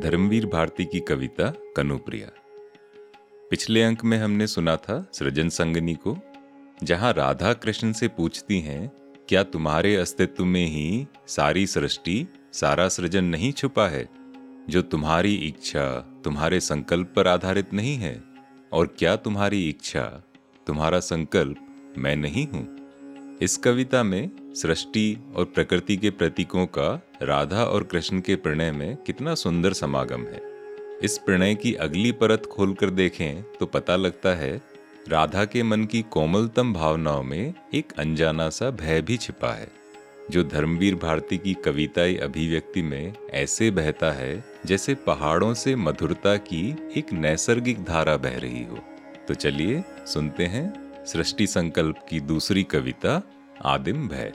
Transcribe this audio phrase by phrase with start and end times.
[0.00, 2.28] धर्मवीर भारती की कविता कनुप्रिया।
[3.50, 6.18] पिछले अंक में हमने सुना था सृजन संगनी को,
[6.82, 8.92] जहाँ राधा कृष्ण से पूछती हैं,
[9.28, 14.08] क्या तुम्हारे अस्तित्व में ही सारी सृष्टि, सारा सृजन नहीं छुपा है?
[14.68, 18.24] जो तुम्हारी इच्छा, तुम्हारे संकल्प पर आधारित नहीं है?
[18.72, 20.22] और क्या तुम्हारी इच्छा,
[20.66, 22.83] तुम्हारा संकल्प मैं नहीं हूँ?
[23.42, 28.96] इस कविता में सृष्टि और प्रकृति के प्रतीकों का राधा और कृष्ण के प्रणय में
[28.96, 30.40] कितना सुंदर समागम है।
[31.02, 34.60] इस प्रणय की अगली परत खोलकर देखें तो पता लगता है,
[35.08, 39.68] राधा के मन की कोमलतम भावनाओं में एक अनजाना सा भय भी छिपा है,
[40.30, 46.70] जो धर्मवीर भारती की कविताई अभिव्यक्ति में ऐसे बहता है, जैसे पहाड़ों से मधुरता की
[46.96, 48.78] एक नैसर्गिक धारा बह रही हो।
[49.28, 53.22] तो चलिए सुनते हैं सृष्टि संकल्प की दूसरी कविता
[53.64, 54.32] आदिम भय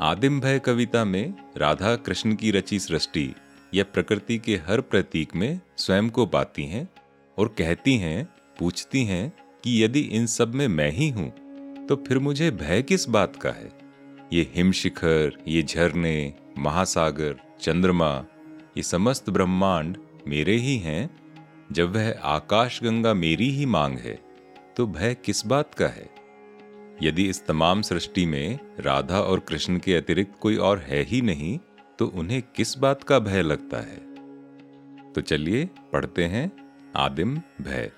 [0.00, 3.34] आदिम भय कविता में राधा कृष्ण की रची सृष्टि
[3.74, 6.88] या प्रकृति के हर प्रतीक में स्वयं को पाती हैं
[7.38, 9.32] और कहती हैं, पूछती हैं
[9.64, 11.30] कि यदि इन सब में मैं ही हूँ
[11.86, 13.70] तो फिर मुझे भय किस बात का है?
[14.32, 18.24] ये हिमशिखर, ये झरने, महासागर, चंद्रमा,
[18.76, 19.96] ये समस्त ब्रह्मांड
[20.28, 21.10] मेरे ही हैं,
[21.72, 24.25] जब वह आकाश गंगा मेरी ही मांग है।
[24.76, 26.08] तो भय किस बात का है?
[27.02, 31.58] यदि इस तमाम सृष्टि में राधा और कृष्ण के अतिरिक्त कोई और है ही नहीं
[31.98, 33.96] तो उन्हें किस बात का भय लगता है?
[35.12, 36.50] तो चलिए पढ़ते हैं
[36.96, 37.90] आदिम भय।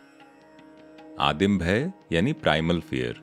[1.21, 3.21] आदिम भय यानी प्राइमल फियर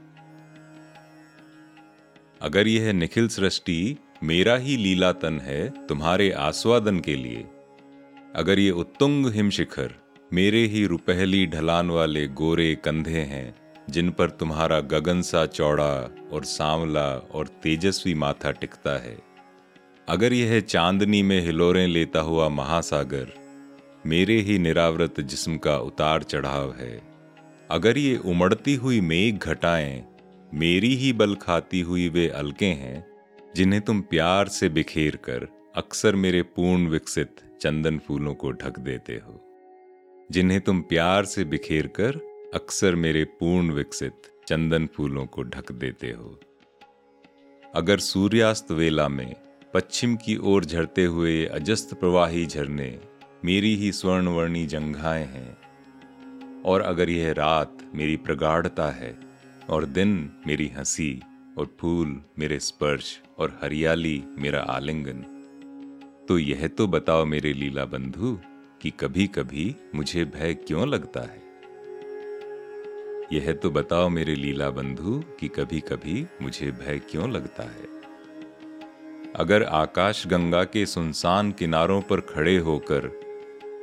[2.42, 7.46] अगर यह निखिल सृष्टि मेरा ही लीलातन है तुम्हारे आस्वादन के लिए,
[8.36, 10.05] अगर ये उत्तुंग हिमशिखर
[10.36, 13.56] मेरे ही रुपहली ढलान वाले गोरे कंधे हैं,
[13.90, 19.18] जिन पर तुम्हारा गगन सा चौड़ा और सांवला और तेजस्वी माथा टिकता है।
[20.10, 23.34] अगर यह चांदनी में हिलोरें लेता हुआ महासागर,
[24.06, 27.02] मेरे ही निरावृत जिस्म का उतार चढ़ाव है।
[27.72, 30.06] अगर ये उमड़ती हुई मेघ घटाएँ,
[30.54, 33.08] मेरी ही बल खाती हुई वे अलके हैं,
[33.56, 39.14] जिन्हें तुम प्यार से बिखेर कर अक्सर मेरे पूर्ण विकसित चंदन फूलों को ढक देते
[39.14, 39.42] हो।
[40.32, 42.16] जिन्हें तुम प्यार से बिखेर कर
[42.54, 44.14] अक्सर मेरे पूर्ण विकसित
[44.48, 46.40] चंदन फूलों को ढक देते हो।
[47.76, 49.36] अगर सूर्यास्त वेला में
[49.74, 53.00] पश्चिम की ओर झरते हुए अजस्त प्रवाही झरने
[53.46, 55.58] मेरी ही स्वर्णवर्णी जंघाएँ हैं,
[56.62, 59.20] और अगर यह रात मेरी प्रगाढ़ता है
[59.70, 61.22] और दिन मेरी हँसी
[61.58, 65.26] और फूल मेरे स्पर्श और हरियाली मेरा आलिंगन
[66.30, 68.40] तो यह तो बताओ मेरे लीला बंधु
[68.82, 71.42] कि कभी कभी मुझे भय क्यों लगता है?
[73.34, 77.88] यह तो बताओ मेरे लीला बंधु कि कभी कभी मुझे भय क्यों लगता है?
[79.36, 83.20] अगर आकाश गंगा के सुनसान किनारों पर खड़े होकर,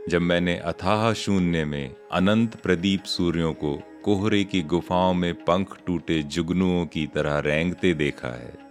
[0.09, 6.23] जब मैंने अथाह शून्य में अनंत प्रदीप सूर्यों को कोहरे की गुफाओं में पंख टूटे
[6.23, 8.63] जुगनुओं की तरह रेंगते देखा है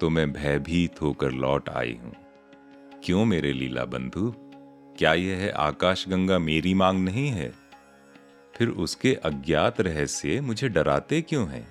[0.00, 2.14] तो मैं भयभीत होकर लौट आई हूँ।
[3.04, 4.34] क्यों मेरे लीला बंधु?
[4.98, 7.54] क्या यह आकाश गंगा मेरी मांग नहीं है?
[8.58, 11.68] फिर उसके अज्ञात रहस्य मुझे डराते क्यों हैं?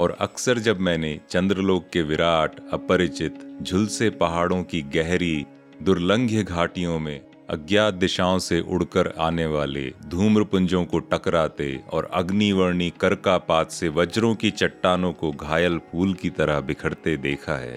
[0.00, 5.46] और अक्सर जब मैंने चंद्रलोक के विराट, अपरिचित, झुलसे पहाड़ों की गहरी,
[5.82, 13.70] दुर्लंघ्य घाटियों में अज्ञात दिशाओं से उड़कर आने वाले धूम्रपुंजों को टकराते और अग्निवर्णी करकापात
[13.70, 17.76] से वज्रों की चट्टानों को घायल फूल की तरह बिखरते देखा है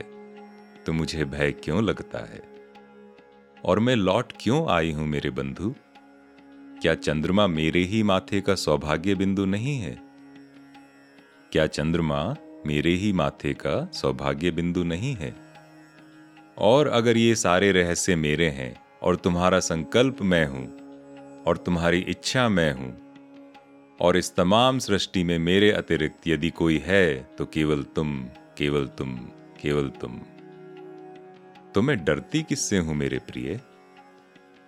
[0.86, 2.59] तो मुझे भय क्यों लगता है?
[3.66, 5.76] और मैं लौट क्यों आई हूँ मेरे बंधु?
[6.82, 10.02] क्या चंद्रमा मेरे ही माथे का सौभाग्य बिंदु नहीं है?
[11.52, 15.36] क्या चंद्रमा मेरे ही माथे का सौभाग्य बिंदु नहीं है?
[16.58, 20.66] और अगर ये सारे रहस्य मेरे हैं और तुम्हारा संकल्प मैं हूँ
[21.44, 22.98] और तुम्हारी इच्छा मैं हूँ
[24.02, 28.24] और इस तमाम सृष्टि में मेरे अतिरिक्त यदि कोई है तो केवल तुम
[28.58, 29.16] केवल तुम
[29.62, 30.22] केवल तुम।
[31.80, 33.60] तो मैं डरती किससे हूँ मेरे प्रिय?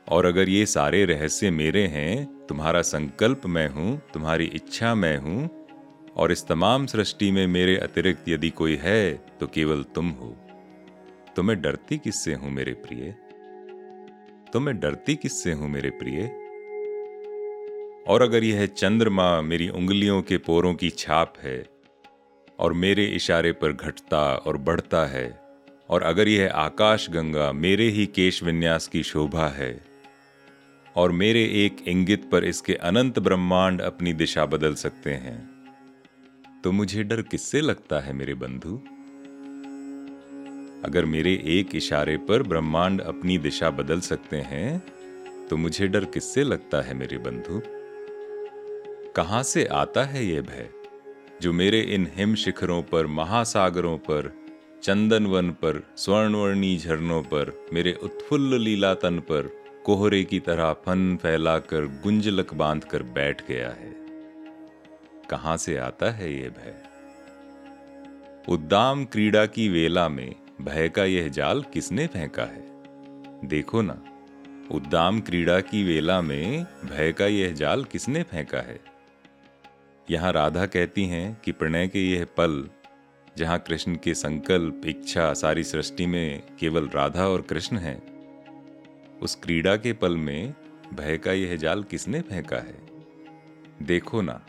[0.08, 5.66] और अगर ये सारे रहस्य मेरे हैं, तुम्हारा संकल्प मैं हूँ, तुम्हारी इच्छा मैं हूँ,
[6.16, 10.38] और इस तमाम सृष्टि में मेरे अतिरिक्त यदि कोई है तो केवल तुम हो।
[11.36, 13.12] तो मैं डरती किससे हूँ मेरे प्रिय?
[14.54, 16.24] तो मैं डरती किससे हूँ मेरे प्रिय?
[18.08, 21.66] और अगर यह चंद्रमा मेरी उंगलियों के पोरों की छाप है,
[22.60, 25.41] और मेरे इशारे पर घटता और बढ़ता है
[25.92, 29.86] और अगर यह आकाश गंगा मेरे ही केश विन्यास की शोभा है,
[30.96, 35.50] और मेरे एक इंगित पर इसके अनंत ब्रह्मांड अपनी दिशा बदल सकते हैं
[36.64, 38.78] तो मुझे डर किससे लगता है मेरे बंधु?
[40.86, 44.84] अगर मेरे एक इशारे पर ब्रह्मांड अपनी दिशा बदल सकते हैं
[45.48, 47.62] तो मुझे डर किससे लगता है मेरे बंधु?
[49.16, 50.70] कहाँ से आता है यह भय,
[51.42, 54.41] जो मेरे इन हिम शिखरों पर, महासागरों पर
[54.84, 61.18] चंदन वन पर, स्वर्णवर्णी झरनों पर, मेरे उत्फुल्ल लीला तन पर कोहरे की तरह फन
[61.22, 63.96] फैलाकर गुंजलक बाँध कर बैठ गया है।
[65.30, 66.84] कहाँ से आता है ये भय?
[68.50, 72.64] उद्दाम क्रीड़ा की वेला में भय का यह जाल किसने फेंका है?
[73.48, 74.02] देखो ना,
[74.72, 78.80] उद्दाम क्रीड़ा की वेला में भय का यह जाल किसने फेंका है?
[80.12, 82.70] यहाँ राधा कहती हैं कि प्रणय के यह पल
[83.36, 88.02] जहाँ कृष्ण के संकल्प, इच्छा, सारी सृष्टि में केवल राधा और कृष्ण हैं,
[89.20, 90.54] उस क्रीड़ा के पल में
[90.94, 92.80] भय का यह जाल किसने फेंका है?
[93.82, 94.40] देखो ना,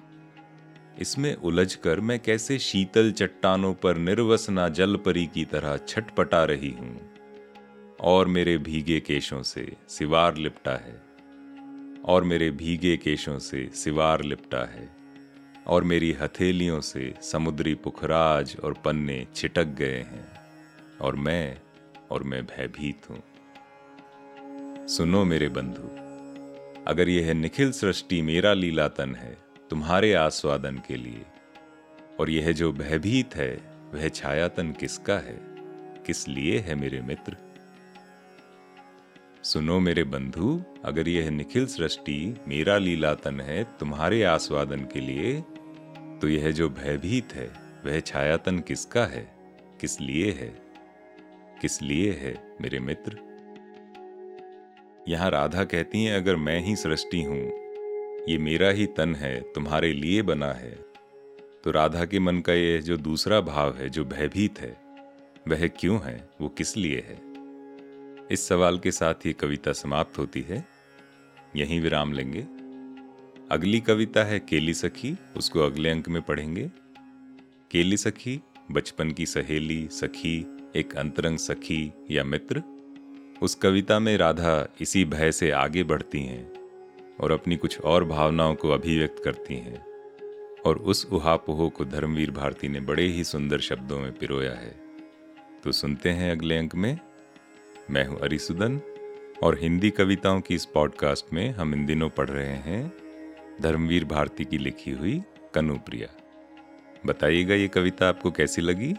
[0.98, 7.00] इसमें उलझकर मैं कैसे शीतल चट्टानों पर निर्वसना जल परी की तरह छटपटा रही हूँ,
[8.00, 11.00] और मेरे भीगे केशों से सिवार लिपटा है,
[12.04, 15.01] और मेरे भीगे केशों से सिवार लिपटा है।
[15.66, 20.28] और मेरी हथेलियों से समुद्री पुखराज और पन्ने छिटक गए हैं,
[21.00, 21.58] और मैं
[22.10, 23.22] और मैं भयभीत हूँ।
[24.88, 25.88] सुनो मेरे बंधु,
[26.86, 29.36] अगर यह निखिल सृष्टि मेरा लीलातन है
[29.70, 31.24] तुम्हारे आस्वादन के लिए,
[32.20, 33.60] और यह जो भयभीत है,
[33.94, 35.38] वह छायातन किसका है,
[36.06, 37.36] किस लिए है मेरे मित्र?
[39.42, 45.44] सुनो मेरे बंधु, अगर यह निखिल सृष्टि मेरा लीलातन है तुम्हारे आस्वादन के लिए
[46.22, 47.52] तो यह जो भयभीत है,
[47.86, 49.34] वह छायातन किसका है?
[49.80, 50.62] किस लिए है?
[51.60, 53.18] किस लिए है, मेरे मित्र?
[55.08, 57.52] यहाँ राधा कहती हैं, अगर मैं ही सृष्टि हूँ,
[58.28, 60.78] ये मेरा ही तन है, तुम्हारे लिए बना है।
[61.64, 64.76] तो राधा के मन का यह जो दूसरा भाव है, जो भयभीत है,
[65.48, 66.28] वह क्यों है?
[66.40, 67.22] वो किस लिए है?
[68.30, 70.64] इस सवाल के साथ ही कविता समाप्त होती है।
[71.56, 72.61] यहीं विराम लेंगे।
[73.52, 76.70] अगली कविता है केली सखी, उसको अगले अंक में पढ़ेंगे।
[77.70, 78.40] केली सखी,
[78.70, 82.62] बचपन की सहेली, सखी, एक अंतरंग सखी या मित्र।
[83.42, 86.52] उस कविता में राधा इसी भय से आगे बढ़ती हैं
[87.20, 89.84] और अपनी कुछ और भावनाओं को अभिव्यक्त करती हैं।
[90.66, 94.80] और उस उहापोह को धर्मवीर भारती ने बड़े ही सुंदर शब्दों में पिरोया है।
[95.64, 96.98] तो सुनते हैं अगले अंक में।
[97.90, 98.80] मैं हूँ अरिसुदन
[99.42, 103.01] और हिंदी कविताओं की इस पॉडकास्ट में हम इन दिनों पढ़ रहे हैं
[103.60, 105.22] धर्मवीर भारती की लिखी हुई
[105.54, 106.08] कनुप्रिया।
[107.06, 108.94] बताइएगा ये कविता आपको कैसी लगी?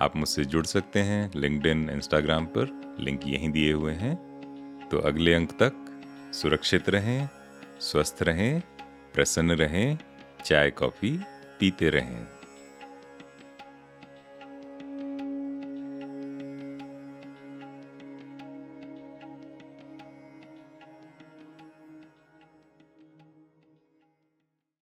[0.00, 4.26] आप मुझसे जुड़ सकते हैं लिंकड इंस्टाग्राम पर, लिंक यहीं दिए हुए हैं।
[4.90, 6.02] तो अगले अंक तक
[6.32, 7.28] सुरक्षित रहें,
[7.80, 8.62] स्वस्थ रहें,
[9.14, 9.98] प्रसन्न रहें,
[10.44, 11.20] चाय, कॉफ़ी
[11.60, 12.35] पीते रहें।